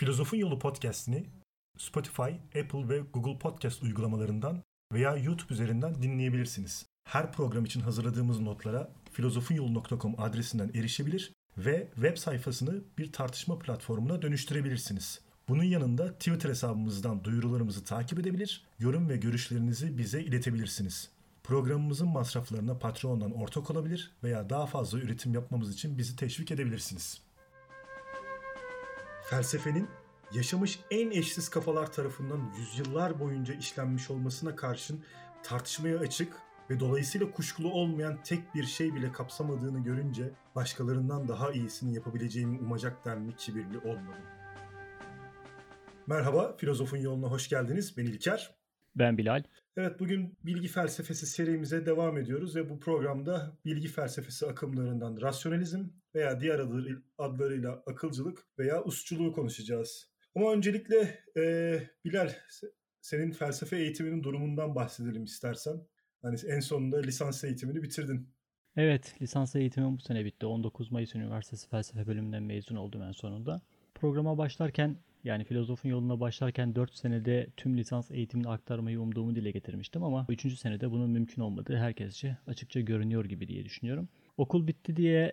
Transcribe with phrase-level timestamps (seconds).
[0.00, 1.26] Filozofun Yolu podcast'ini
[1.78, 6.86] Spotify, Apple ve Google Podcast uygulamalarından veya YouTube üzerinden dinleyebilirsiniz.
[7.04, 15.20] Her program için hazırladığımız notlara filozofunyolu.com adresinden erişebilir ve web sayfasını bir tartışma platformuna dönüştürebilirsiniz.
[15.48, 21.10] Bunun yanında Twitter hesabımızdan duyurularımızı takip edebilir, yorum ve görüşlerinizi bize iletebilirsiniz.
[21.42, 27.20] Programımızın masraflarına Patreon'dan ortak olabilir veya daha fazla üretim yapmamız için bizi teşvik edebilirsiniz.
[29.30, 29.88] Felsefenin
[30.32, 35.04] yaşamış en eşsiz kafalar tarafından yüzyıllar boyunca işlenmiş olmasına karşın
[35.42, 36.32] tartışmaya açık
[36.70, 43.04] ve dolayısıyla kuşkulu olmayan tek bir şey bile kapsamadığını görünce başkalarından daha iyisini yapabileceğimi umacak
[43.04, 44.24] denli kibirli olmadım.
[46.06, 47.96] Merhaba, Filozofun Yoluna hoş geldiniz.
[47.96, 48.59] Ben İlker.
[49.00, 49.42] Ben Bilal.
[49.76, 56.40] Evet, bugün bilgi felsefesi serimize devam ediyoruz ve bu programda bilgi felsefesi akımlarından rasyonalizm veya
[56.40, 56.58] diğer
[57.18, 60.08] adlarıyla akılcılık veya usçuluğu konuşacağız.
[60.34, 62.32] Ama öncelikle e, Bilal,
[63.00, 65.86] senin felsefe eğitiminin durumundan bahsedelim istersen.
[66.22, 68.28] Hani en sonunda lisans eğitimini bitirdin.
[68.76, 70.46] Evet, lisans eğitimim bu sene bitti.
[70.46, 73.60] 19 Mayıs Üniversitesi Felsefe bölümünden mezun oldum en sonunda.
[73.94, 80.02] Programa başlarken yani filozofun yoluna başlarken 4 senede tüm lisans eğitimini aktarmayı umduğumu dile getirmiştim
[80.02, 80.58] ama 3.
[80.58, 84.08] senede bunun mümkün olmadığı herkesçe açıkça görünüyor gibi diye düşünüyorum.
[84.36, 85.32] Okul bitti diye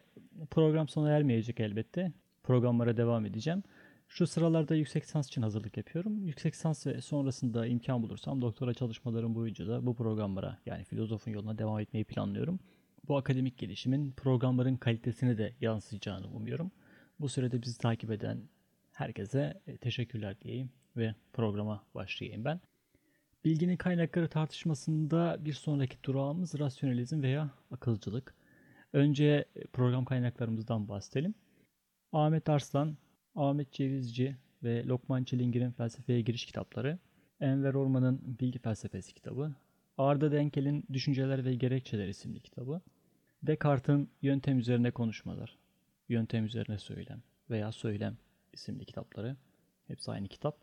[0.52, 2.12] program sona ermeyecek elbette.
[2.44, 3.64] Programlara devam edeceğim.
[4.08, 6.26] Şu sıralarda yüksek lisans için hazırlık yapıyorum.
[6.26, 11.58] Yüksek lisans ve sonrasında imkan bulursam doktora çalışmalarım boyunca da bu programlara yani filozofun yoluna
[11.58, 12.60] devam etmeyi planlıyorum.
[13.08, 16.72] Bu akademik gelişimin programların kalitesini de yansıyacağını umuyorum.
[17.20, 18.42] Bu sürede bizi takip eden
[18.98, 22.60] herkese e, teşekkürler diyeyim ve programa başlayayım ben.
[23.46, 28.36] Bilginin kaynakları tartışmasında bir sonraki durağımız rasyonalizm veya akılcılık.
[28.94, 31.34] Önce e, program kaynaklarımızdan bahsedelim.
[32.12, 32.98] Ahmet Arslan,
[33.36, 37.00] Ahmet Cevizci ve Lokman Çilingir'in felsefeye giriş kitapları,
[37.40, 39.56] Enver Orman'ın bilgi felsefesi kitabı,
[39.98, 42.82] Arda Denkel'in Düşünceler ve Gerekçeler isimli kitabı,
[43.44, 45.58] Descartes'in Yöntem üzerine konuşmalar,
[46.10, 48.18] Yöntem üzerine söylem veya söylem
[48.58, 49.36] isimli kitapları.
[49.88, 50.58] Hepsi aynı kitap.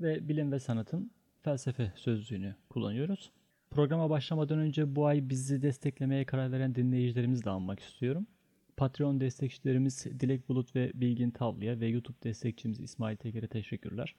[0.00, 1.10] Ve Bilim ve Sanat'ın
[1.42, 3.30] felsefe sözlüğünü kullanıyoruz.
[3.70, 8.26] Programa başlamadan önce bu ay bizi desteklemeye karar veren dinleyicilerimizi de anmak istiyorum.
[8.76, 14.14] Patreon destekçilerimiz Dilek Bulut ve Bilgin Tavlı'ya ve YouTube destekçimiz İsmail Teker'e teşekkürler.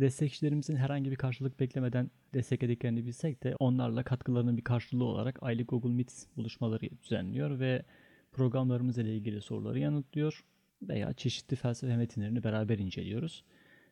[0.00, 5.90] Destekçilerimizin herhangi bir karşılık beklemeden desteklediklerini bilsek de onlarla katkılarının bir karşılığı olarak aylık Google
[5.90, 7.82] Meet buluşmaları düzenliyor ve
[8.32, 10.44] programlarımız ile ilgili soruları yanıtlıyor
[10.88, 13.44] veya çeşitli felsefe metinlerini beraber inceliyoruz.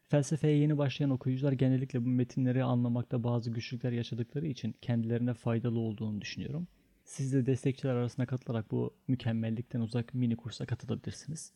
[0.09, 6.21] Felsefeye yeni başlayan okuyucular genellikle bu metinleri anlamakta bazı güçlükler yaşadıkları için kendilerine faydalı olduğunu
[6.21, 6.69] düşünüyorum.
[7.05, 11.53] Siz de destekçiler arasına katılarak bu mükemmellikten uzak mini kursa katılabilirsiniz.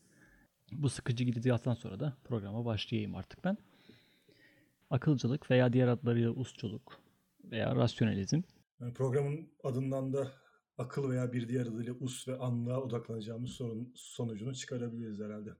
[0.73, 3.57] Bu sıkıcı gidiyattan sonra da programa başlayayım artık ben.
[4.91, 7.01] Akılcılık veya diğer adlarıyla usçuluk
[7.45, 8.43] veya rasyonalizm.
[8.81, 10.33] Yani programın adından da
[10.79, 15.51] akıl veya bir diğer adıyla us ve anlığa odaklanacağımız sorun sonucunu çıkarabiliriz herhalde.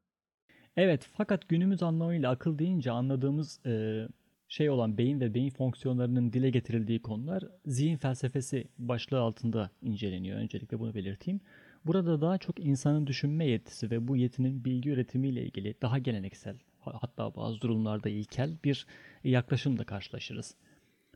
[0.77, 4.07] Evet fakat günümüz anlamıyla akıl deyince anladığımız e,
[4.49, 10.39] şey olan beyin ve beyin fonksiyonlarının dile getirildiği konular zihin felsefesi başlığı altında inceleniyor.
[10.39, 11.41] Öncelikle bunu belirteyim.
[11.85, 17.35] Burada daha çok insanın düşünme yetisi ve bu yetinin bilgi üretimiyle ilgili daha geleneksel hatta
[17.35, 18.87] bazı durumlarda ilkel bir
[19.25, 20.55] yaklaşımla karşılaşırız.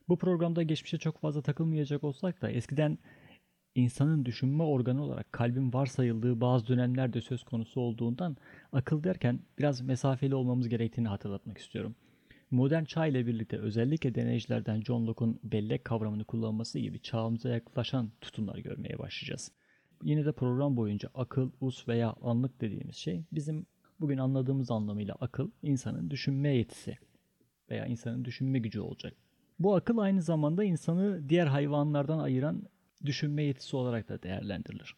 [0.09, 2.99] Bu programda geçmişe çok fazla takılmayacak olsak da eskiden
[3.79, 8.37] insanın düşünme organı olarak kalbin varsayıldığı bazı dönemlerde söz konusu olduğundan
[8.73, 11.95] akıl derken biraz mesafeli olmamız gerektiğini hatırlatmak istiyorum.
[12.51, 18.59] Modern çağ ile birlikte özellikle deneycilerden John Locke'un bellek kavramını kullanması gibi çağımıza yaklaşan tutumlar
[18.59, 19.53] görmeye başlayacağız.
[20.03, 23.67] Yine de program boyunca akıl, us veya anlık dediğimiz şey bizim
[24.01, 26.99] bugün anladığımız anlamıyla akıl insanın düşünme yetisi
[27.71, 29.15] veya insanın düşünme gücü olacak.
[29.59, 32.63] Bu akıl aynı zamanda insanı diğer hayvanlardan ayıran
[33.07, 34.95] düşünme yetisi olarak da değerlendirilir.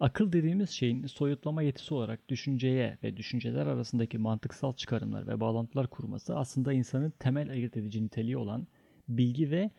[0.00, 6.36] Akıl dediğimiz şeyin soyutlama yetisi olarak düşünceye ve düşünceler arasındaki mantıksal çıkarımlar ve bağlantılar kurması
[6.36, 8.66] aslında insanın temel ayırt edici niteliği olan
[9.08, 9.70] bilgi ve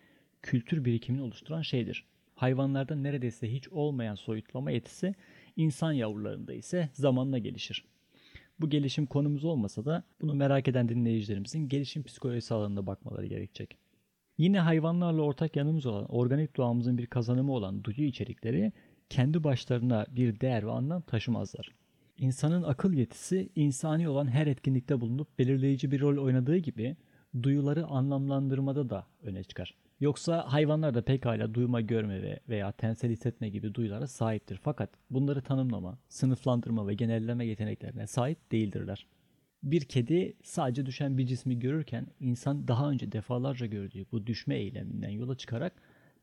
[0.41, 2.05] kültür birikimini oluşturan şeydir.
[2.35, 5.15] Hayvanlarda neredeyse hiç olmayan soyutlama yetisi
[5.55, 7.85] insan yavrularında ise zamanla gelişir.
[8.59, 13.77] Bu gelişim konumuz olmasa da bunu merak eden dinleyicilerimizin gelişim psikolojisi alanında bakmaları gerekecek.
[14.37, 18.71] Yine hayvanlarla ortak yanımız olan organik doğamızın bir kazanımı olan duyu içerikleri
[19.09, 21.69] kendi başlarına bir değer ve anlam taşımazlar.
[22.17, 26.95] İnsanın akıl yetisi insani olan her etkinlikte bulunup belirleyici bir rol oynadığı gibi
[27.43, 29.75] duyuları anlamlandırmada da öne çıkar.
[29.99, 34.59] Yoksa hayvanlar da pekala duyma, görme veya tensel hissetme gibi duyulara sahiptir.
[34.63, 39.07] Fakat bunları tanımlama, sınıflandırma ve genelleme yeteneklerine sahip değildirler.
[39.63, 45.09] Bir kedi sadece düşen bir cismi görürken insan daha önce defalarca gördüğü bu düşme eyleminden
[45.09, 45.73] yola çıkarak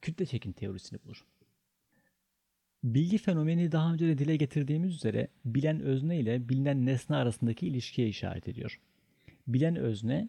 [0.03, 1.25] kütle çekim teorisini bulur.
[2.85, 8.09] Bilgi fenomeni daha önce de dile getirdiğimiz üzere bilen özne ile bilinen nesne arasındaki ilişkiye
[8.09, 8.81] işaret ediyor.
[9.47, 10.29] Bilen özne,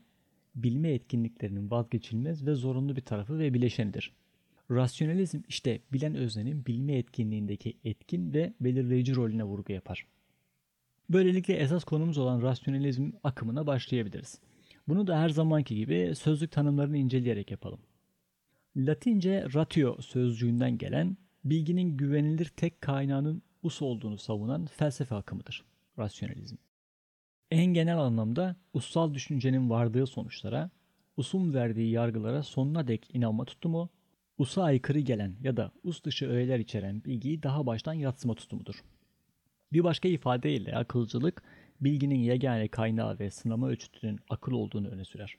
[0.55, 4.13] bilme etkinliklerinin vazgeçilmez ve zorunlu bir tarafı ve bileşenidir.
[4.71, 10.07] Rasyonalizm işte bilen öznenin bilme etkinliğindeki etkin ve belirleyici rolüne vurgu yapar.
[11.13, 14.39] Böylelikle esas konumuz olan rasyonalizm akımına başlayabiliriz.
[14.87, 17.79] Bunu da her zamanki gibi sözlük tanımlarını inceleyerek yapalım.
[18.77, 25.65] Latince ratio sözcüğünden gelen bilginin güvenilir tek kaynağının us olduğunu savunan felsefe akımıdır.
[25.97, 26.55] Rasyonalizm.
[27.51, 30.69] En genel anlamda ussal düşüncenin vardığı sonuçlara,
[31.17, 33.89] usun verdiği yargılara sonuna dek inanma tutumu,
[34.37, 38.83] usa aykırı gelen ya da us dışı öğeler içeren bilgiyi daha baştan yatsıma tutumudur.
[39.73, 41.43] Bir başka ifadeyle akılcılık,
[41.81, 45.37] bilginin yegane kaynağı ve sınama ölçütünün akıl olduğunu öne sürer.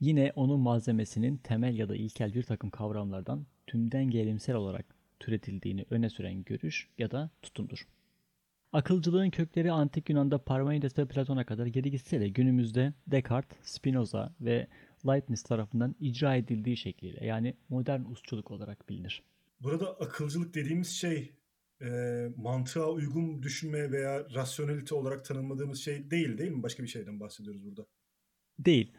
[0.00, 4.86] Yine onun malzemesinin temel ya da ilkel bir takım kavramlardan tümden gelimsel olarak
[5.20, 7.86] türetildiğini öne süren görüş ya da tutumdur.
[8.72, 14.66] Akılcılığın kökleri antik Yunan'da Parmenides ve Platon'a kadar geri gitse de günümüzde Descartes, Spinoza ve
[15.06, 19.22] Leibniz tarafından icra edildiği şekliyle yani modern usçuluk olarak bilinir.
[19.60, 21.32] Burada akılcılık dediğimiz şey
[21.82, 21.88] e,
[22.36, 26.62] mantığa uygun düşünme veya rasyonelite olarak tanımladığımız şey değil değil mi?
[26.62, 27.86] Başka bir şeyden bahsediyoruz burada.
[28.58, 28.92] Değil.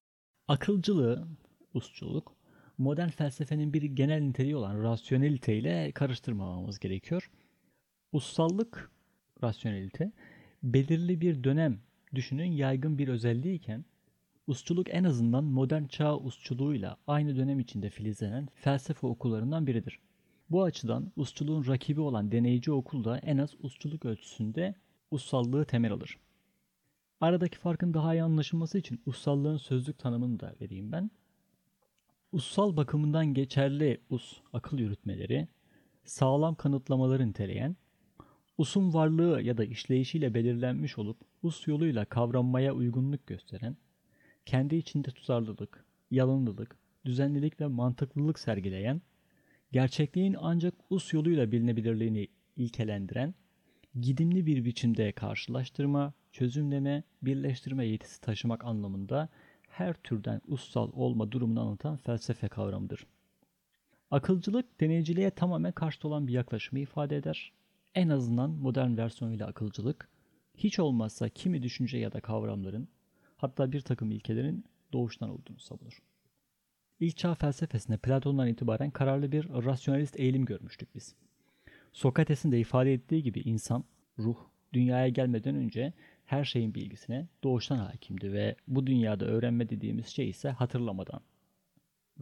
[0.48, 1.28] Akılcılığı,
[1.74, 2.36] usçuluk,
[2.78, 7.32] modern felsefenin bir genel niteliği olan rasyonelite ile karıştırmamamız gerekiyor.
[8.12, 8.92] Ussallık,
[9.44, 10.12] rasyonelite,
[10.64, 11.80] belirli bir dönem
[12.16, 13.86] düşünün yaygın bir özelliğiyken,
[14.48, 20.00] usçuluk en azından modern çağ usçuluğuyla aynı dönem içinde filizlenen felsefe okullarından biridir.
[20.50, 24.76] Bu açıdan usçuluğun rakibi olan deneyici okul da en az usçuluk ölçüsünde
[25.12, 26.18] ussallığı temel alır.
[27.22, 31.12] Aradaki farkın daha iyi anlaşılması için ussallığın sözlük tanımını da vereyim ben.
[32.32, 35.48] Ussal bakımından geçerli us akıl yürütmeleri,
[36.06, 37.76] sağlam kanıtlamaları niteleyen,
[38.58, 43.78] usun varlığı ya da işleyişiyle belirlenmiş olup us yoluyla kavranmaya uygunluk gösteren,
[44.46, 49.02] kendi içinde tutarlılık, yalınlılık, düzenlilik ve mantıklılık sergileyen,
[49.72, 53.34] gerçekliğin ancak us yoluyla bilinebilirliğini ilkelendiren,
[54.02, 59.30] gidimli bir biçimde karşılaştırma, çözümleme, birleştirme yetisi taşımak anlamında
[59.70, 63.08] her türden ussal olma durumunu anlatan felsefe kavramıdır.
[64.12, 67.52] Akılcılık deneyiciliğe tamamen karşı olan bir yaklaşımı ifade eder.
[67.96, 70.10] En azından modern versiyonuyla akılcılık,
[70.58, 72.88] hiç olmazsa kimi düşünce ya da kavramların,
[73.38, 76.02] hatta bir takım ilkelerin doğuştan olduğunu savunur.
[77.00, 81.16] İlk çağ felsefesinde Platon'dan itibaren kararlı bir rasyonalist eğilim görmüştük biz.
[81.94, 83.84] Sokrates'in de ifade ettiği gibi insan,
[84.20, 84.38] ruh,
[84.74, 85.94] dünyaya gelmeden önce
[86.26, 91.22] her şeyin bilgisine doğuştan hakimdi ve bu dünyada öğrenme dediğimiz şey ise hatırlamadan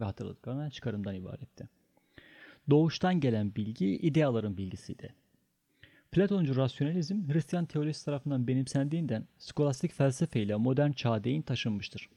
[0.00, 1.68] ve hatırladıklarına çıkarımdan ibaretti.
[2.70, 5.14] Doğuştan gelen bilgi ideaların bilgisiydi.
[6.12, 12.08] Platoncu rasyonalizm Hristiyan teorisi tarafından benimsendiğinden skolastik felsefe ile modern çağa değin taşınmıştır.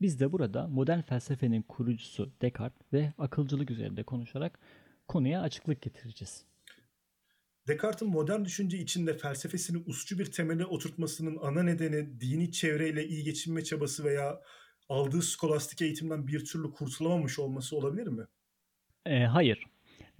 [0.00, 4.58] Biz de burada modern felsefenin kurucusu Descartes ve akılcılık üzerinde konuşarak
[5.08, 6.44] konuya açıklık getireceğiz.
[7.68, 13.64] Descartes'in modern düşünce içinde felsefesini usçu bir temele oturtmasının ana nedeni dini çevreyle iyi geçinme
[13.64, 14.40] çabası veya
[14.88, 18.22] aldığı skolastik eğitimden bir türlü kurtulamamış olması olabilir mi?
[19.06, 19.64] E, hayır.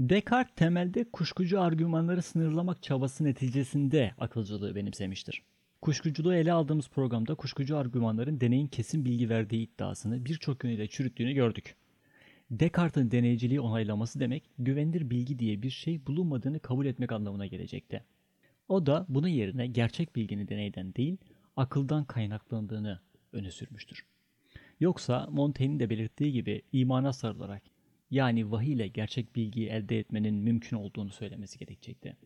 [0.00, 5.42] Descartes temelde kuşkucu argümanları sınırlamak çabası neticesinde akılcılığı benimsemiştir.
[5.86, 11.74] Kuşkuculuğu ele aldığımız programda kuşkucu argümanların deneyin kesin bilgi verdiği iddiasını birçok yönüyle çürüttüğünü gördük.
[12.50, 18.04] Descartes'in deneyiciliği onaylaması demek güvenilir bilgi diye bir şey bulunmadığını kabul etmek anlamına gelecekti.
[18.68, 21.16] O da bunun yerine gerçek bilginin deneyden değil,
[21.56, 23.00] akıldan kaynaklandığını
[23.32, 24.06] öne sürmüştür.
[24.80, 27.62] Yoksa Montaigne'in de belirttiği gibi imana sarılarak
[28.10, 32.16] yani vahiy ile gerçek bilgiyi elde etmenin mümkün olduğunu söylemesi gerekecekti.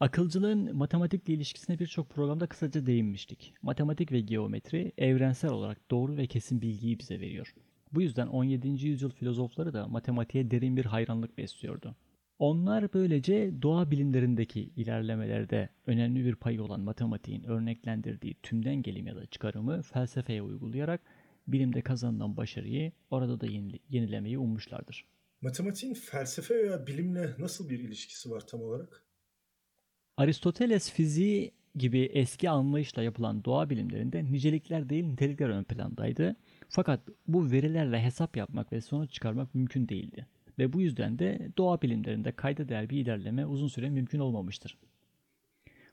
[0.00, 3.54] Akılcılığın matematikle ilişkisine birçok programda kısaca değinmiştik.
[3.62, 7.54] Matematik ve geometri evrensel olarak doğru ve kesin bilgiyi bize veriyor.
[7.92, 8.68] Bu yüzden 17.
[8.68, 11.96] yüzyıl filozofları da matematiğe derin bir hayranlık besliyordu.
[12.38, 19.26] Onlar böylece doğa bilimlerindeki ilerlemelerde önemli bir payı olan matematiğin örneklendirdiği tümden gelim ya da
[19.26, 21.00] çıkarımı felsefeye uygulayarak
[21.46, 23.46] bilimde kazanılan başarıyı orada da
[23.88, 25.04] yenilemeyi ummuşlardır.
[25.40, 29.03] Matematiğin felsefe veya bilimle nasıl bir ilişkisi var tam olarak?
[30.16, 36.36] Aristoteles fiziği gibi eski anlayışla yapılan doğa bilimlerinde nicelikler değil nitelikler ön plandaydı.
[36.68, 40.26] Fakat bu verilerle hesap yapmak ve sonuç çıkarmak mümkün değildi.
[40.58, 44.78] Ve bu yüzden de doğa bilimlerinde kayda değer bir ilerleme uzun süre mümkün olmamıştır.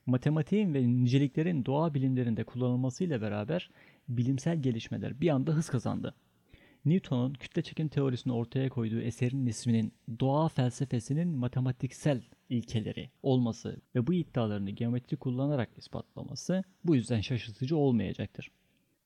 [0.06, 3.70] Matematiğin ve niceliklerin doğa bilimlerinde kullanılmasıyla beraber
[4.08, 6.14] bilimsel gelişmeler bir anda hız kazandı.
[6.84, 14.12] Newton'un kütle çekim teorisini ortaya koyduğu eserin isminin doğa felsefesinin matematiksel ilkeleri olması ve bu
[14.12, 18.50] iddialarını geometri kullanarak ispatlaması bu yüzden şaşırtıcı olmayacaktır.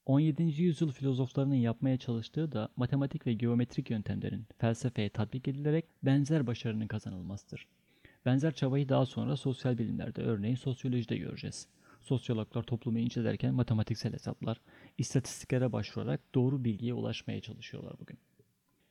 [0.07, 0.43] 17.
[0.43, 7.67] yüzyıl filozoflarının yapmaya çalıştığı da matematik ve geometrik yöntemlerin felsefeye tatbik edilerek benzer başarının kazanılmasıdır.
[8.27, 11.69] Benzer çabayı daha sonra sosyal bilimlerde örneğin sosyolojide göreceğiz.
[12.07, 14.61] Sosyologlar toplumu incelerken matematiksel hesaplar,
[14.99, 18.19] istatistiklere başvurarak doğru bilgiye ulaşmaya çalışıyorlar bugün.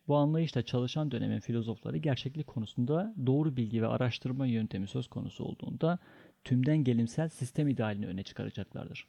[0.07, 5.99] Bu anlayışla çalışan dönemin filozofları gerçeklik konusunda doğru bilgi ve araştırma yöntemi söz konusu olduğunda
[6.43, 9.07] tümden gelimsel sistem idealini öne çıkaracaklardır.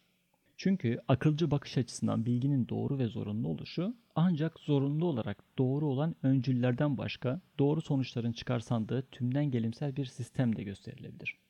[0.57, 6.99] Çünkü akılcı bakış açısından bilginin doğru ve zorunlu oluşu ancak zorunlu olarak doğru olan öncüllerden
[6.99, 11.46] başka doğru sonuçların çıkarsandığı tümden gelimsel bir sistemde gösterilebilir.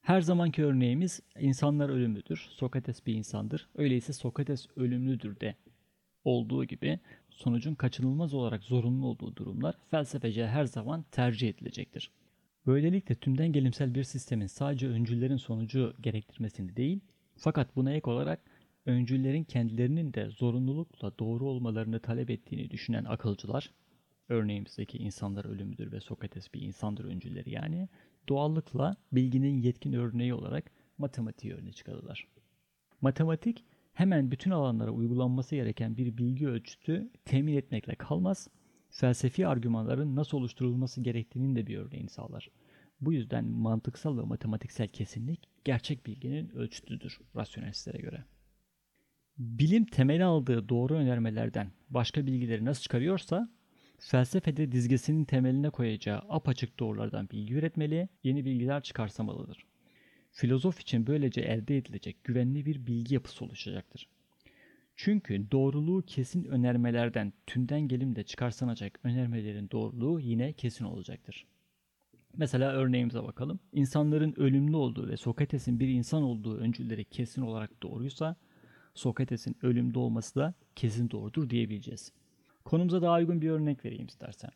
[0.00, 2.46] Her zamanki örneğimiz insanlar ölümlüdür.
[2.50, 3.68] Sokrates bir insandır.
[3.74, 5.54] Öyleyse Sokrates ölümlüdür de
[6.24, 12.10] olduğu gibi sonucun kaçınılmaz olarak zorunlu olduğu durumlar felsefece her zaman tercih edilecektir.
[12.66, 17.00] Böylelikle tümden gelimsel bir sistemin sadece öncüllerin sonucu gerektirmesini değil,
[17.36, 18.40] fakat buna ek olarak
[18.86, 23.70] öncüllerin kendilerinin de zorunlulukla doğru olmalarını talep ettiğini düşünen akılcılar,
[24.28, 27.88] örneğimizdeki insanlar ölümüdür ve Sokrates bir insandır öncülleri yani,
[28.30, 32.28] doğallıkla bilginin yetkin örneği olarak matematiği öne çıkarırlar.
[33.00, 38.48] Matematik hemen bütün alanlara uygulanması gereken bir bilgi ölçütü temin etmekle kalmaz,
[38.90, 42.50] felsefi argümanların nasıl oluşturulması gerektiğinin de bir örneğini sağlar.
[43.00, 48.24] Bu yüzden mantıksal ve matematiksel kesinlik gerçek bilginin ölçütüdür rasyonalistlere göre.
[49.38, 53.50] Bilim temeli aldığı doğru önermelerden başka bilgileri nasıl çıkarıyorsa,
[54.00, 59.66] felsefede dizgesinin temeline koyacağı apaçık doğrulardan bilgi üretmeli, yeni bilgiler çıkarsamalıdır.
[60.32, 64.08] Filozof için böylece elde edilecek güvenli bir bilgi yapısı oluşacaktır.
[64.96, 71.46] Çünkü doğruluğu kesin önermelerden tümden gelimde çıkarsanacak önermelerin doğruluğu yine kesin olacaktır.
[72.36, 73.60] Mesela örneğimize bakalım.
[73.72, 78.36] İnsanların ölümlü olduğu ve Sokrates'in bir insan olduğu öncülleri kesin olarak doğruysa
[78.94, 82.12] Sokrates'in ölümde olması da kesin doğrudur diyebileceğiz.
[82.70, 84.50] Konumuza daha uygun bir örnek vereyim istersen.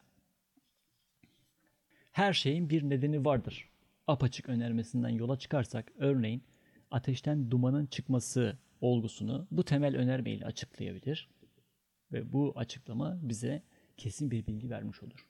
[2.12, 3.70] Her şeyin bir nedeni vardır.
[4.06, 6.44] Apaçık önermesinden yola çıkarsak örneğin
[6.90, 11.30] ateşten dumanın çıkması olgusunu bu temel önermeyle açıklayabilir
[12.12, 13.62] ve bu açıklama bize
[13.96, 15.26] kesin bir bilgi vermiş olur.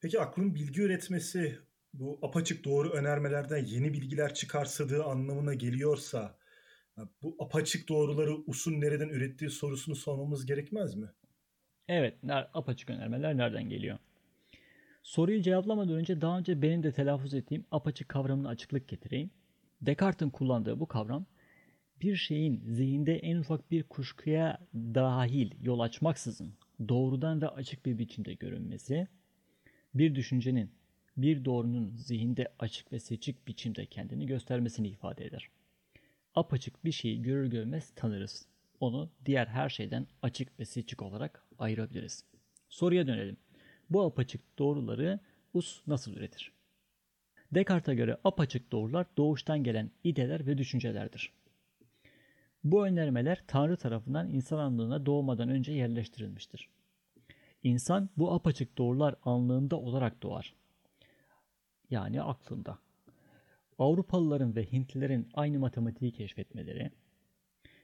[0.00, 1.58] Peki aklın bilgi üretmesi
[1.94, 6.38] bu apaçık doğru önermelerden yeni bilgiler çıkarsadığı anlamına geliyorsa
[7.22, 11.06] bu apaçık doğruları usul nereden ürettiği sorusunu sormamız gerekmez mi?
[11.88, 12.14] Evet,
[12.54, 13.98] apaçık önermeler nereden geliyor?
[15.02, 19.30] Soruyu cevaplamadan önce daha önce benim de telaffuz ettiğim apaçık kavramına açıklık getireyim.
[19.82, 21.26] Descartes'in kullandığı bu kavram
[22.02, 26.54] bir şeyin zihinde en ufak bir kuşkuya dahil yol açmaksızın
[26.88, 29.08] doğrudan ve açık bir biçimde görünmesi,
[29.94, 30.70] bir düşüncenin,
[31.16, 35.48] bir doğrunun zihinde açık ve seçik biçimde kendini göstermesini ifade eder.
[36.34, 38.46] Apaçık bir şeyi görür görmez tanırız.
[38.80, 42.24] Onu diğer her şeyden açık ve seçik olarak ayırabiliriz.
[42.68, 43.36] Soruya dönelim.
[43.90, 45.20] Bu apaçık doğruları
[45.54, 46.52] us nasıl üretir?
[47.52, 51.32] Descartes'e göre apaçık doğrular doğuştan gelen ideler ve düşüncelerdir.
[52.64, 56.68] Bu önermeler Tanrı tarafından insan anlığına doğmadan önce yerleştirilmiştir.
[57.62, 60.54] İnsan bu apaçık doğrular anlığında olarak doğar.
[61.90, 62.78] Yani aklında.
[63.78, 66.90] Avrupalıların ve Hintlilerin aynı matematiği keşfetmeleri,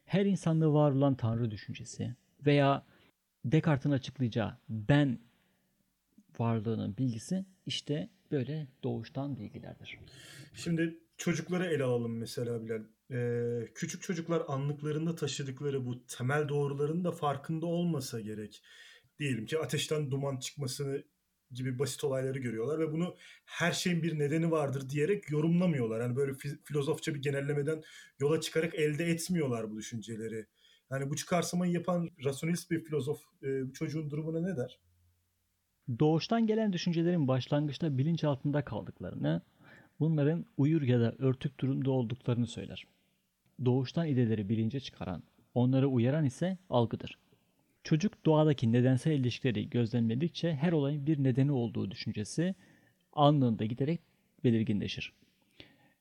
[0.04, 2.14] her insanlığı var olan Tanrı düşüncesi
[2.46, 2.84] veya
[3.44, 5.18] Descartes'in açıklayacağı ben
[6.38, 9.98] varlığının bilgisi işte böyle doğuştan bilgilerdir.
[10.54, 12.82] Şimdi çocukları ele alalım mesela Bilal.
[13.12, 18.62] Ee, küçük çocuklar anlıklarında taşıdıkları bu temel doğruların da farkında olmasa gerek
[19.18, 21.04] diyelim ki ateşten duman çıkmasını
[21.52, 26.00] gibi basit olayları görüyorlar ve bunu her şeyin bir nedeni vardır diyerek yorumlamıyorlar.
[26.00, 26.32] Yani böyle
[26.64, 27.82] filozofça bir genellemeden
[28.18, 30.46] yola çıkarak elde etmiyorlar bu düşünceleri.
[30.90, 34.78] Yani bu çıkarsamayı yapan rasyonelist bir filozof e, bu çocuğun durumuna ne der?
[35.98, 39.42] Doğuştan gelen düşüncelerin başlangıçta bilinç altında kaldıklarını,
[40.00, 42.86] bunların uyur ya da örtük durumda olduklarını söyler.
[43.64, 45.22] Doğuştan ideleri bilince çıkaran,
[45.54, 47.18] onları uyaran ise algıdır.
[47.84, 52.54] Çocuk doğadaki nedensel ilişkileri gözlemledikçe her olayın bir nedeni olduğu düşüncesi
[53.12, 54.00] anında giderek
[54.44, 55.12] belirginleşir.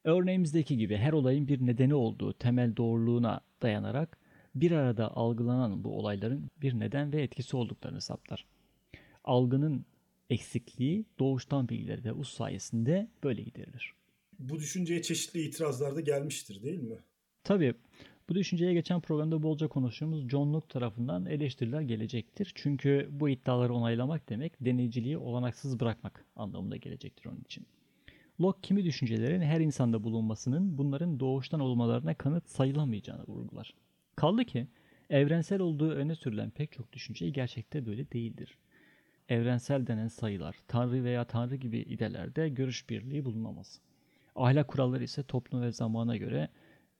[0.03, 4.18] Örneğimizdeki gibi her olayın bir nedeni olduğu temel doğruluğuna dayanarak
[4.55, 8.45] bir arada algılanan bu olayların bir neden ve etkisi olduklarını saptar.
[9.23, 9.85] Algının
[10.29, 13.93] eksikliği doğuştan bilgileri ve us sayesinde böyle giderilir.
[14.39, 16.97] bu düşünceye çeşitli itirazlar da gelmiştir değil mi?
[17.43, 17.73] Tabii.
[18.29, 22.51] Bu düşünceye geçen programda bolca konuştuğumuz John Locke tarafından eleştiriler gelecektir.
[22.55, 27.65] Çünkü bu iddiaları onaylamak demek deneyiciliği olanaksız bırakmak anlamında gelecektir onun için.
[28.41, 33.73] Locke kimi düşüncelerin her insanda bulunmasının bunların doğuştan olmalarına kanıt sayılamayacağını vurgular.
[34.19, 34.67] Kaldı ki
[35.09, 38.57] evrensel olduğu öne sürülen pek çok düşünce gerçekte böyle değildir.
[39.29, 43.81] Evrensel denen sayılar, tanrı veya tanrı gibi idelerde görüş birliği bulunamaz.
[44.35, 46.49] Ahlak kuralları ise toplum ve zamana göre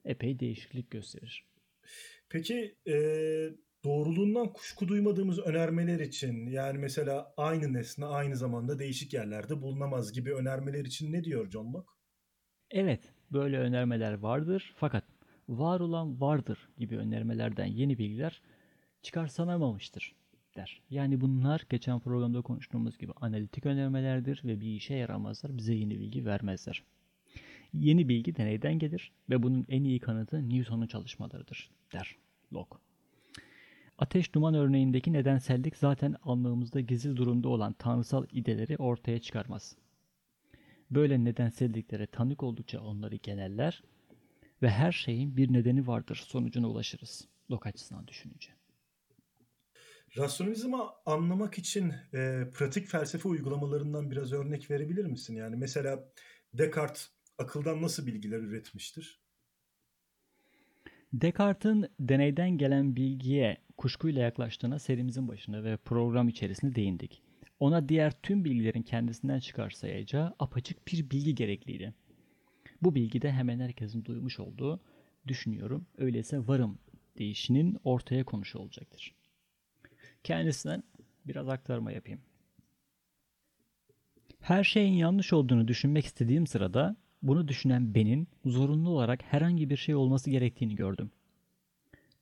[0.04, 1.44] epey değişiklik gösterir.
[2.28, 2.94] Peki e,
[3.84, 10.34] doğruluğundan kuşku duymadığımız önermeler için yani mesela aynı nesne aynı zamanda değişik yerlerde bulunamaz gibi
[10.34, 11.92] önermeler için ne diyor John Locke?
[12.70, 15.04] Evet, böyle önermeler vardır fakat
[15.50, 18.42] var olan vardır gibi önermelerden yeni bilgiler
[19.02, 20.14] çıkarsanamamıştır
[20.56, 20.82] der.
[20.90, 26.26] Yani bunlar geçen programda konuştuğumuz gibi analitik önermelerdir ve bir işe yaramazlar, bize yeni bilgi
[26.26, 26.84] vermezler.
[27.72, 32.16] Yeni bilgi deneyden gelir ve bunun en iyi kanıtı Newton'un çalışmalarıdır der
[32.52, 32.76] Locke.
[33.98, 39.76] Ateş duman örneğindeki nedensellik zaten anlığımızda gizli durumda olan tanrısal ideleri ortaya çıkarmaz.
[40.90, 43.82] Böyle nedenselliklere tanık oldukça onları geneller
[44.62, 47.28] ve her şeyin bir nedeni vardır sonucuna ulaşırız.
[47.50, 48.50] Locke açısından düşününce.
[50.16, 50.76] Rasyonalizmi
[51.06, 55.36] anlamak için e, pratik felsefe uygulamalarından biraz örnek verebilir misin?
[55.36, 56.12] Yani mesela
[56.54, 59.20] Descartes akıldan nasıl bilgiler üretmiştir?
[61.12, 67.22] Descartes'in deneyden gelen bilgiye kuşkuyla yaklaştığına serimizin başında ve program içerisinde değindik.
[67.60, 71.94] Ona diğer tüm bilgilerin kendisinden çıkarsayacağı apaçık bir bilgi gerekliydi.
[72.82, 74.80] Bu bilgi de hemen herkesin duymuş olduğu
[75.28, 76.78] düşünüyorum öyleyse varım
[77.18, 79.14] değişinin ortaya konuşu olacaktır.
[80.24, 80.82] Kendisinden
[81.26, 82.20] biraz aktarma yapayım.
[84.40, 89.94] Her şeyin yanlış olduğunu düşünmek istediğim sırada bunu düşünen benin zorunlu olarak herhangi bir şey
[89.94, 91.10] olması gerektiğini gördüm.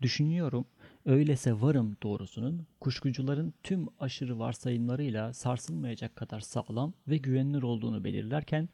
[0.03, 0.67] Düşünüyorum,
[1.05, 8.69] öylese varım doğrusunun kuşkucuların tüm aşırı varsayımlarıyla sarsılmayacak kadar sağlam ve güvenilir olduğunu belirlerken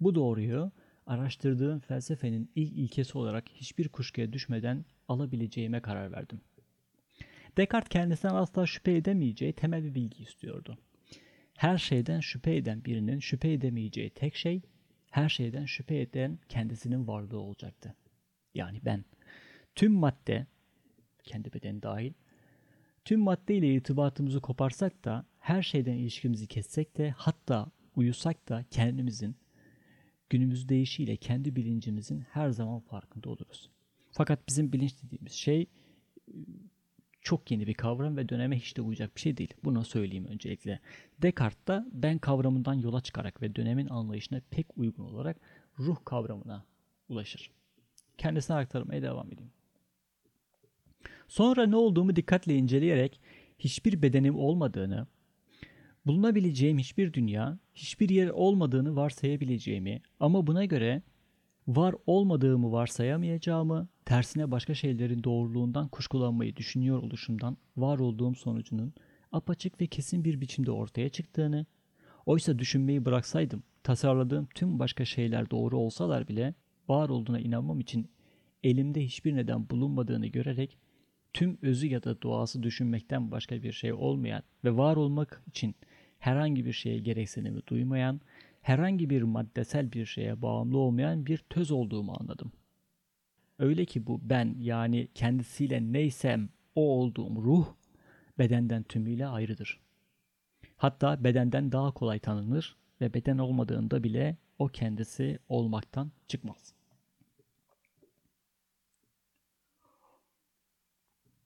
[0.00, 0.72] bu doğruyu
[1.08, 6.40] araştırdığım felsefenin ilk ilkesi olarak hiçbir kuşkuya düşmeden alabileceğime karar verdim.
[7.56, 10.78] Descartes kendisinden asla şüphe edemeyeceği temel bir bilgi istiyordu.
[11.56, 14.62] Her şeyden şüphe eden birinin şüphe edemeyeceği tek şey
[15.10, 17.94] her şeyden şüphe eden kendisinin varlığı olacaktı.
[18.54, 19.04] Yani ben.
[19.74, 20.46] Tüm madde,
[21.22, 22.12] kendi bedeni dahil,
[23.04, 29.36] tüm madde ile irtibatımızı koparsak da, her şeyden ilişkimizi kessek de, hatta uyusak da kendimizin,
[30.30, 33.70] günümüz deyişiyle kendi bilincimizin her zaman farkında oluruz.
[34.12, 35.66] Fakat bizim bilinç dediğimiz şey
[37.22, 39.54] çok yeni bir kavram ve döneme hiç de uyacak bir şey değil.
[39.64, 40.80] Bunu söyleyeyim öncelikle.
[41.22, 45.36] Descartes da ben kavramından yola çıkarak ve dönemin anlayışına pek uygun olarak
[45.78, 46.64] ruh kavramına
[47.08, 47.50] ulaşır.
[48.18, 49.52] Kendisine aktarmaya devam edeyim.
[51.28, 53.20] Sonra ne olduğumu dikkatle inceleyerek
[53.58, 55.06] hiçbir bedenim olmadığını,
[56.06, 61.02] bulunabileceğim hiçbir dünya, hiçbir yer olmadığını varsayabileceğimi ama buna göre
[61.68, 68.92] var olmadığımı varsayamayacağımı, tersine başka şeylerin doğruluğundan kuşkulanmayı düşünüyor oluşumdan var olduğum sonucunun
[69.32, 71.66] apaçık ve kesin bir biçimde ortaya çıktığını,
[72.26, 76.54] oysa düşünmeyi bıraksaydım tasarladığım tüm başka şeyler doğru olsalar bile
[76.88, 78.10] var olduğuna inanmam için
[78.62, 80.78] elimde hiçbir neden bulunmadığını görerek
[81.32, 85.74] tüm özü ya da doğası düşünmekten başka bir şey olmayan ve var olmak için
[86.18, 88.20] herhangi bir şeye gereksinimi duymayan
[88.60, 92.52] herhangi bir maddesel bir şeye bağımlı olmayan bir töz olduğumu anladım.
[93.58, 97.66] Öyle ki bu ben yani kendisiyle neysem o olduğum ruh
[98.38, 99.80] bedenden tümüyle ayrıdır.
[100.76, 106.77] Hatta bedenden daha kolay tanınır ve beden olmadığında bile o kendisi olmaktan çıkmaz.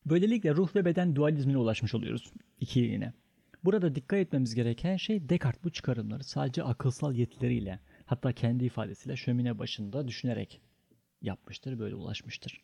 [0.06, 3.12] Böylelikle ruh ve beden dualizmine ulaşmış oluyoruz ikiliğine.
[3.64, 9.58] Burada dikkat etmemiz gereken şey Descartes bu çıkarımları sadece akılsal yetileriyle hatta kendi ifadesiyle şömine
[9.58, 10.60] başında düşünerek
[11.22, 12.60] yapmıştır, böyle ulaşmıştır.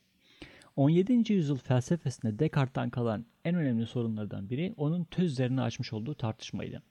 [0.77, 1.33] 17.
[1.33, 6.83] yüzyıl felsefesinde Descartes'tan kalan en önemli sorunlardan biri onun tözlerini açmış olduğu tartışmaydı.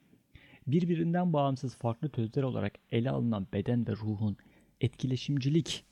[0.67, 4.37] Birbirinden bağımsız farklı tözler olarak ele alınan beden ve ruhun
[4.81, 5.85] etkileşimcilik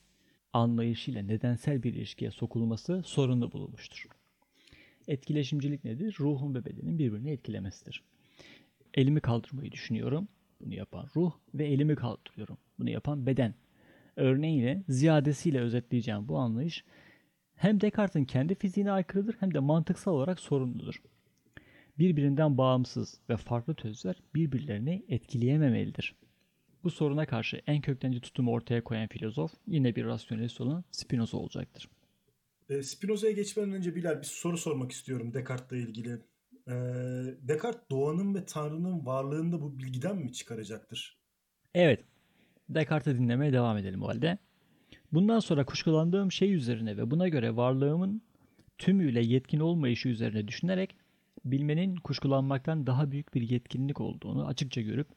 [0.54, 4.08] anlayışıyla nedensel bir ilişkiye sokulması sorunlu bulunmuştur.
[5.08, 6.15] Etkileşimcilik nedir?
[6.20, 8.04] Ruhun ve bedenin birbirini etkilemesidir.
[8.94, 10.28] Elimi kaldırmayı düşünüyorum.
[10.62, 12.58] Bunu yapan ruh ve elimi kaldırıyorum.
[12.80, 13.54] Bunu yapan beden.
[14.15, 16.84] Örneğiyle ziyadesiyle özetleyeceğim bu anlayış
[17.56, 21.02] hem Descartes'in kendi fiziğine aykırıdır hem de mantıksal olarak sorunludur.
[22.00, 26.15] Birbirinden bağımsız ve farklı tözler birbirlerini etkileyememelidir.
[26.84, 31.89] Bu soruna karşı en köklence tutumu ortaya koyan filozof yine bir rasyonelist olan Spinoza olacaktır.
[32.69, 36.12] E, Spinoza'ya geçmeden önce Bilal bir soru sormak istiyorum Descartes'la ilgili.
[36.67, 36.73] E,
[37.41, 41.19] Descartes doğanın ve Tanrı'nın varlığında bu bilgiden mi çıkaracaktır?
[41.73, 42.04] Evet.
[42.69, 44.38] Descartes'i dinlemeye devam edelim o halde.
[45.12, 48.21] Bundan sonra kuşkulandığım şey üzerine ve buna göre varlığımın
[48.78, 50.95] tümüyle yetkin olmayışı üzerine düşünerek
[51.45, 55.08] bilmenin kuşkulanmaktan daha büyük bir yetkinlik olduğunu açıkça görüp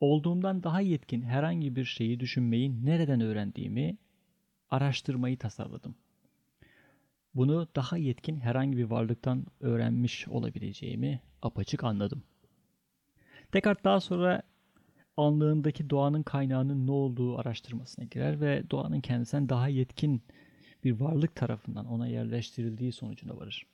[0.00, 3.98] olduğumdan daha yetkin herhangi bir şeyi düşünmeyi nereden öğrendiğimi
[4.70, 5.94] araştırmayı tasarladım.
[7.34, 12.22] Bunu daha yetkin herhangi bir varlıktan öğrenmiş olabileceğimi apaçık anladım.
[13.54, 14.42] Descartes daha sonra
[15.16, 20.22] anlığındaki doğanın kaynağının ne olduğu araştırmasına girer ve doğanın kendisinden daha yetkin
[20.84, 23.66] bir varlık tarafından ona yerleştirildiği sonucuna varır.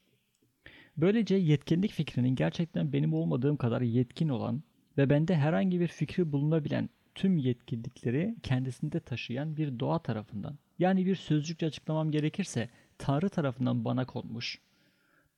[0.96, 4.62] Böylece yetkinlik fikrinin gerçekten benim olmadığım kadar yetkin olan
[4.98, 11.16] ve bende herhangi bir fikri bulunabilen tüm yetkinlikleri kendisinde taşıyan bir doğa tarafından yani bir
[11.16, 14.61] sözcükçe açıklamam gerekirse Tanrı tarafından bana konmuş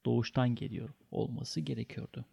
[0.07, 2.25] doğuştan geliyor olması gerekiyordu.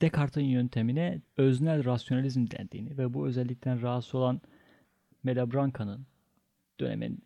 [0.00, 4.40] Descartes'in yöntemine öznel rasyonalizm dendiğini ve bu özellikten rahatsız olan
[5.22, 6.06] Melabranca'nın
[6.80, 7.22] dönemin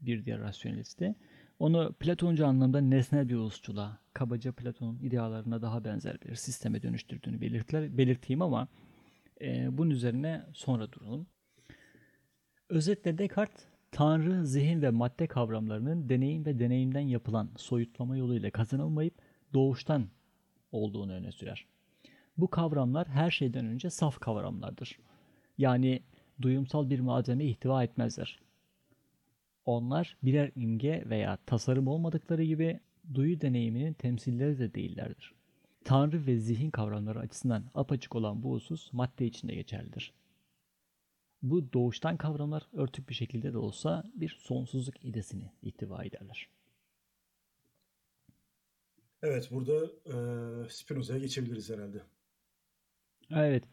[0.00, 1.14] bir diğer rasyonelisti
[1.58, 7.98] onu Platoncu anlamda nesnel bir ulusçuluğa, kabaca Platon'un idealarına daha benzer bir sisteme dönüştürdüğünü belirtiler,
[7.98, 8.68] belirteyim ama
[9.40, 11.26] e, bunun üzerine sonra duralım.
[12.68, 19.14] Özetle Descartes, Tanrı, zihin ve madde kavramlarının deneyim ve deneyimden yapılan soyutlama yoluyla kazanılmayıp
[19.54, 20.08] doğuştan
[20.72, 21.66] olduğunu öne sürer.
[22.36, 24.98] Bu kavramlar her şeyden önce saf kavramlardır.
[25.58, 26.02] Yani
[26.42, 28.40] duyumsal bir malzeme ihtiva etmezler.
[29.64, 32.80] Onlar birer imge veya tasarım olmadıkları gibi
[33.14, 35.34] duyu deneyiminin temsilleri de değillerdir.
[35.84, 40.12] Tanrı ve zihin kavramları açısından apaçık olan bu husus madde içinde geçerlidir.
[41.42, 46.48] Bu doğuştan kavramlar örtük bir şekilde de olsa bir sonsuzluk idesini ihtiva ederler.
[49.22, 50.16] Evet burada e,
[50.68, 52.02] Spinoza'ya geçebiliriz herhalde.
[53.30, 53.64] Evet.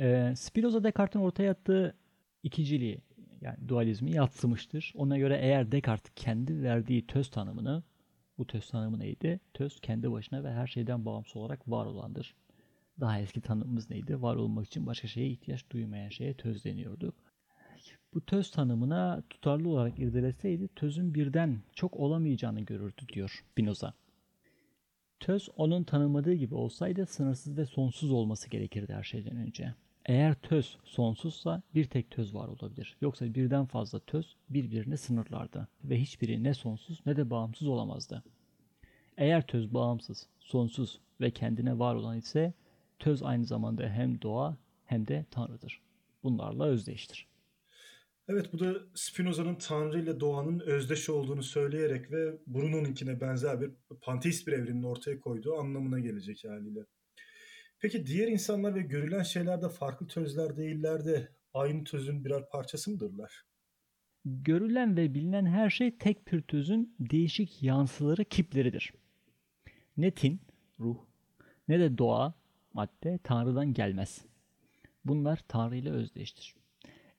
[0.00, 1.96] E, Spinoza Descartes'in ortaya attığı
[2.42, 3.00] ikiciliği
[3.40, 4.92] yani dualizmi yatsımıştır.
[4.96, 7.82] Ona göre eğer Descartes kendi verdiği töz tanımını
[8.38, 9.40] bu töz tanımı neydi?
[9.54, 12.34] Töz kendi başına ve her şeyden bağımsız olarak var olandır.
[13.00, 14.22] Daha eski tanımımız neydi?
[14.22, 17.12] Var olmak için başka şeye ihtiyaç duymayan şeye töz deniyordu.
[18.14, 23.94] Bu töz tanımına tutarlı olarak irdeleseydi tözün birden çok olamayacağını görürdü diyor Spinoza.
[25.20, 29.74] Töz onun tanımadığı gibi olsaydı sınırsız ve sonsuz olması gerekirdi her şeyden önce.
[30.06, 32.96] Eğer töz sonsuzsa bir tek töz var olabilir.
[33.00, 38.22] Yoksa birden fazla töz birbirini sınırlardı ve hiçbiri ne sonsuz ne de bağımsız olamazdı.
[39.16, 42.54] Eğer töz bağımsız, sonsuz ve kendine var olan ise
[42.98, 45.82] töz aynı zamanda hem doğa hem de Tanrı'dır.
[46.22, 47.28] Bunlarla özdeştir.
[48.28, 54.46] Evet bu da Spinoza'nın Tanrı ile doğanın özdeş olduğunu söyleyerek ve Bruno'nunkine benzer bir panteist
[54.46, 56.80] bir evrenin ortaya koyduğu anlamına gelecek haliyle.
[57.80, 62.90] Peki diğer insanlar ve görülen şeyler de farklı tözler değiller de aynı tözün birer parçası
[62.90, 63.44] mıdırlar?
[64.24, 68.92] Görülen ve bilinen her şey tek bir tözün değişik yansıları kipleridir.
[69.96, 70.40] Ne tin,
[70.80, 70.96] ruh,
[71.68, 72.34] ne de doğa,
[72.76, 74.24] madde Tanrı'dan gelmez.
[75.04, 76.54] Bunlar Tanrı ile özdeştir.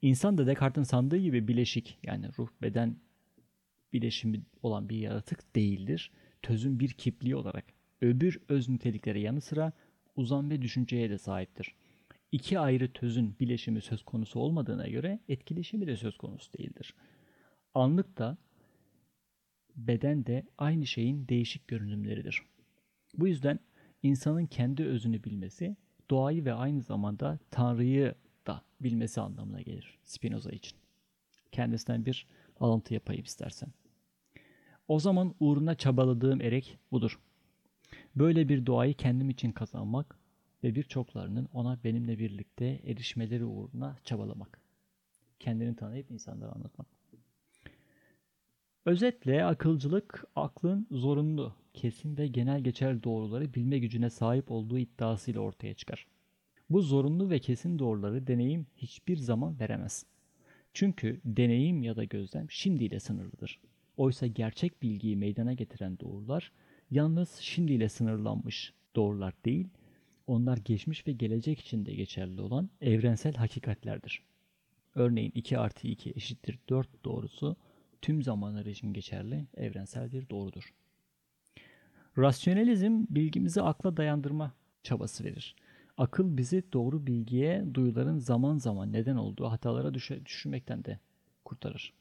[0.02, 2.98] İnsan da Descartes'in sandığı gibi bileşik yani ruh beden
[3.94, 6.12] bileşimi olan bir yaratık değildir.
[6.42, 7.66] Tözün bir kipliği olarak
[8.02, 9.72] öbür öz niteliklere yanı sıra
[10.16, 11.76] uzam ve düşünceye de sahiptir.
[12.32, 16.94] İki ayrı tözün bileşimi söz konusu olmadığına göre etkileşimi de söz konusu değildir.
[17.74, 18.38] Anlık da
[19.76, 22.42] beden de aynı şeyin değişik görünümleridir.
[23.14, 23.60] Bu yüzden
[24.04, 25.76] insanın kendi özünü bilmesi,
[26.10, 28.16] doğayı ve aynı zamanda Tanrı'yı
[28.48, 30.78] da bilmesi anlamına gelir Spinoza için.
[31.52, 32.28] Kendisinden bir
[32.60, 33.70] alıntı yapayım istersen.
[34.88, 37.20] O zaman uğruna çabaladığım erek budur.
[38.16, 40.20] Böyle bir doğayı kendim için kazanmak
[40.64, 44.62] ve birçoklarının ona benimle birlikte erişmeleri uğruna çabalamak.
[45.40, 46.97] Kendini tanıyıp insanlara anlatmak.
[48.88, 55.74] Özetle akılcılık aklın zorunlu, kesin ve genel geçer doğruları bilme gücüne sahip olduğu iddiasıyla ortaya
[55.74, 56.08] çıkar.
[56.70, 60.06] Bu zorunlu ve kesin doğruları deneyim hiçbir zaman veremez.
[60.74, 63.60] Çünkü deneyim ya da gözlem şimdiyle sınırlıdır.
[63.98, 66.52] Oysa gerçek bilgiyi meydana getiren doğrular
[66.92, 69.68] yalnız şimdiyle sınırlanmış doğrular değil,
[70.28, 74.24] onlar geçmiş ve gelecek için de geçerli olan evrensel hakikatlerdir.
[74.96, 77.56] Örneğin 2 artı 2 eşittir 4 doğrusu
[78.02, 80.74] tüm zamanlar için geçerli evrensel bir doğrudur.
[82.18, 85.56] Rasyonalizm bilgimizi akla dayandırma çabası verir.
[85.98, 91.00] Akıl bizi doğru bilgiye duyuların zaman zaman neden olduğu hatalara düşe, düşürmekten de
[91.46, 91.94] kurtarır.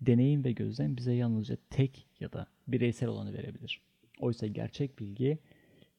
[0.00, 3.80] Deneyim ve gözlem bize yalnızca tek ya da bireysel olanı verebilir.
[4.20, 5.38] Oysa gerçek bilgi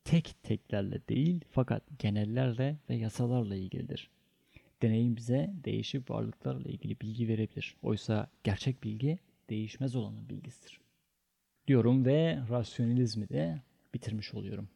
[0.04, 4.10] tek teklerle değil fakat genellerle ve yasalarla ilgilidir.
[4.82, 7.76] Deneyim bize değişik varlıklarla ilgili bilgi verebilir.
[7.82, 10.82] Oysa gerçek bilgi değişmez olanın bilgisidir.
[11.68, 13.62] Diyorum ve rasyonalizmi de
[13.94, 14.70] bitirmiş oluyorum.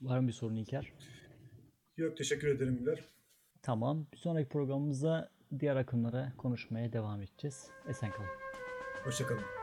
[0.00, 0.92] Var mı bir sorun İlker?
[1.96, 3.04] Yok teşekkür ederim Güler.
[3.62, 4.06] Tamam.
[4.12, 7.70] Bir sonraki programımızda diğer akımlara konuşmaya devam edeceğiz.
[7.88, 8.28] Esen kalın.
[9.04, 9.61] Hoşçakalın.